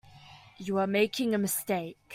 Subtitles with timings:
[0.57, 1.99] You are making a mistake.